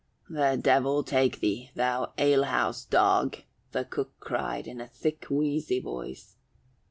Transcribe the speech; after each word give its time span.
"The 0.31 0.59
Devil 0.59 1.03
take 1.03 1.41
thee, 1.41 1.69
thou 1.75 2.13
alehouse 2.17 2.85
dog!" 2.85 3.37
the 3.71 3.85
cook 3.85 4.13
cried 4.19 4.65
in 4.65 4.81
a 4.81 4.87
thick, 4.87 5.25
wheezy 5.29 5.79
voice. 5.79 6.37